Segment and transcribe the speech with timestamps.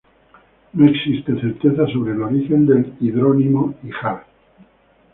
[0.73, 4.25] No existe certeza sobre el origen del hidrónimo "híjar".